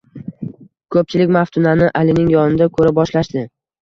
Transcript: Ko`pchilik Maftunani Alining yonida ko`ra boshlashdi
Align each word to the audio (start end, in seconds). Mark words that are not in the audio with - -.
Ko`pchilik 0.95 1.33
Maftunani 1.37 1.91
Alining 2.01 2.33
yonida 2.37 2.69
ko`ra 2.79 2.95
boshlashdi 3.01 3.45